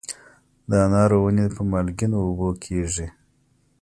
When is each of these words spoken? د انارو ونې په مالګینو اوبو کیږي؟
د 0.69 0.71
انارو 0.85 1.17
ونې 1.23 1.45
په 1.55 1.61
مالګینو 1.71 2.17
اوبو 2.25 2.49
کیږي؟ 2.63 3.07